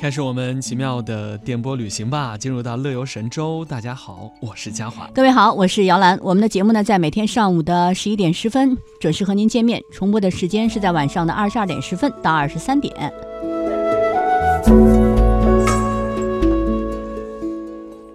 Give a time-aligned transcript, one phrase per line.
[0.00, 3.62] 开始我们奇妙的电波旅行吧，进入到乐游神州。
[3.66, 5.06] 大家好，我是嘉华。
[5.12, 6.18] 各位好，我是姚兰。
[6.22, 13.12] 我们的节目呢，在每天上午的十一点十分准时和您见面，重播的时间是在晚上的二十二点十分到二十三点。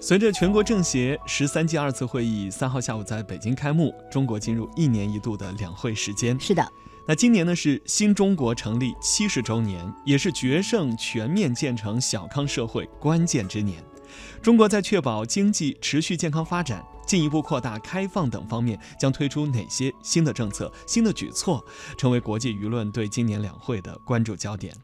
[0.00, 6.40] 随着全国政协十三届二次会议三号下午在北京开幕，中国进入一年一度的两会时间。
[6.40, 6.66] 是的。
[7.08, 13.80] 那今年呢是新中国成立七十周年，也是决胜全面建成小康社会关键之年。
[14.42, 21.64] 中国在确保经济持续健康发展、进一步扩大开放等方面，将推出哪些新的政策、新的举措，
[21.96, 24.74] 成为国际舆论对今年两会的关注焦点。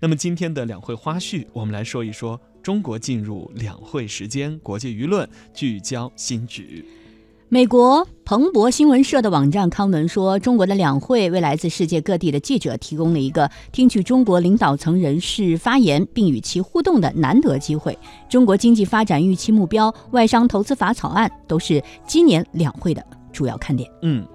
[0.00, 6.88] 那么今天的两会花絮，我们来说一说中国进入两会时间，国际舆论聚焦新举。
[7.50, 17.98] 美国彭博新闻社的网站刊文说，中国的两会为来自世界各地的记者提供了一个听取中国领导层人士发言并与其互动的难得机会。
[18.28, 23.90] 中国经济发展预期目标、外商投资法草案都是今年两会的主要看点。
[24.02, 24.26] 嗯，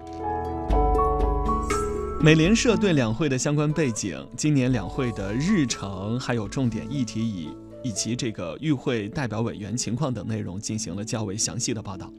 [2.19, 7.47] 美联社对两会的相关背景、今年两会的日程还有重点议题以。
[7.83, 12.11] 以及这个与会代表委员情况等内容进行了较为详细的报道。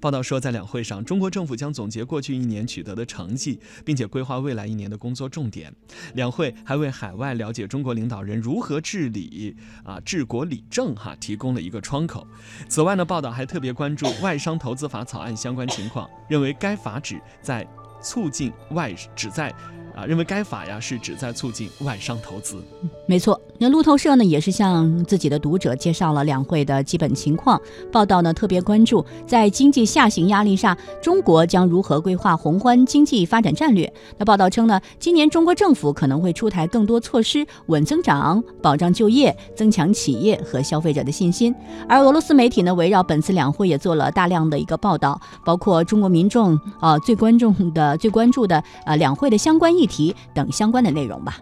[0.00, 5.74] 报道说，在两会上，中国政府将总结过去一年取得的成绩，并且规划未来一年的工作重点。
[6.14, 12.26] 两会还为海外了解中国领导人如何治理啊治国理政哈提供了一个窗口。
[12.68, 17.66] 此外呢，报道还特别关注外商投资法草案相关情况，认为该法旨在
[18.00, 19.52] 促进外旨在。
[19.98, 22.62] 啊，认为该法呀是旨在促进外商投资。
[23.04, 27.60] 没错，那路透社呢也是向自己的读者介绍了两会的基本情况。
[27.90, 33.92] 报道呢特别关注，在经济下行压力下，中国将如何规划宏观经济发展战略。
[34.16, 41.52] 那报道称呢，今年中国政府可能会出台更多措施，稳增长、保障就业、增强企业和消费者的信心。
[41.88, 49.87] 而俄罗斯媒体呢，围绕本次两会也做了大量的一个报道，包括中国民众啊最关注的、最关注的呃两会的相关议。
[49.88, 51.38] 题等相关的内容吧。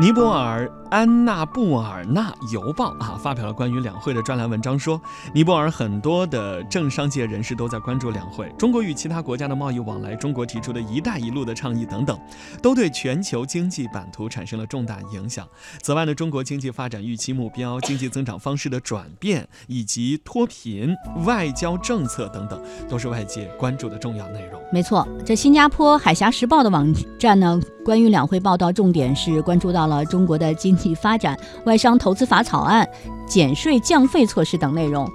[0.00, 0.68] 尼泊尔。
[0.90, 5.00] 安纳布尔纳邮报啊发表了关于两会的专栏文章，说
[5.34, 12.18] 尼泊尔很多的政商界人士都在关注两会，中国与其他国家的贸易往来，中国提出的一带一路的倡议等等，
[12.62, 15.46] 都对全球经济版图产生了重大影响。
[15.82, 20.94] 此外呢，中国经济发展预期目标、经济增长方式的转变以及脱贫、
[21.26, 24.58] 外交政策等等，都是外界关注的重要内容。
[24.72, 30.77] 没错，这新加坡海峡时报的网站呢，关于两会报道重点是关注到了中国的经。
[30.86, 32.86] 以发展、外商投资法草案、
[33.26, 35.10] 减税降费措施等内容。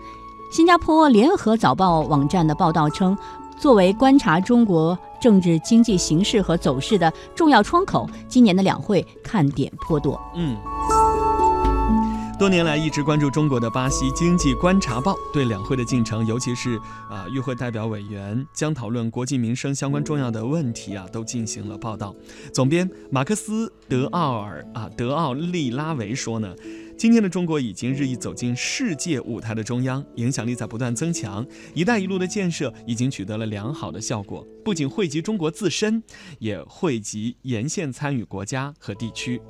[0.51, 3.17] 新加坡联合早报网站的报道称，
[3.57, 10.19] 作为观察中国政治经济形势和走势的重要窗口，今年的两会看点颇多。
[10.35, 10.57] 嗯。
[12.43, 16.77] 多年来一直关注中国的巴西经济观察报对两会的进程，尤其是
[17.09, 22.13] 啊与会代表委员将讨论国计民生相关重要的问题啊，都进行了报道。
[22.53, 26.53] 总编马克思德奥尔啊德奥利拉维说呢，
[26.97, 31.47] 今天的中国已经日益走进世界舞台的中央，影响力在不断增强。
[31.73, 36.03] 一带一路的建设已经取得了良好的效果，不仅惠及中国自身，
[36.39, 39.41] 也惠及沿线参与国家和地区。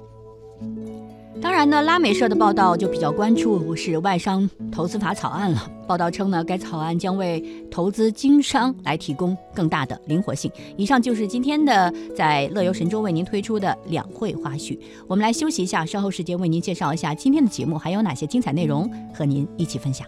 [1.41, 5.69] 当然呢，拉美社的报道就比较关注是外商投资法草案了。
[5.85, 10.49] 报道称呢，该草案将为投资经商来提供更大的灵活性。
[10.77, 14.79] 以上就是今天的在乐游神州为您推出的两会花絮。
[15.05, 20.07] 我们来休息一下，稍后时间为您介绍一下今天的节目还有哪些精彩内容和您一起分享。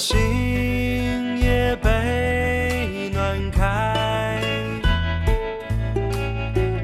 [0.00, 4.40] 心也被暖开。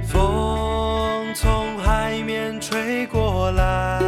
[0.06, 4.02] 风从海面吹过来，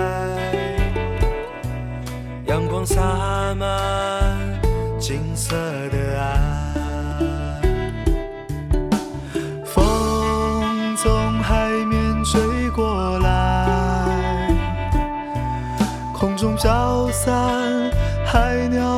[2.45, 4.37] 阳光洒满
[5.01, 5.57] 金色
[5.89, 6.29] 的岸。
[9.65, 14.51] 风从海面吹过来，
[16.13, 17.91] 空中飘散
[18.27, 18.98] 海鸟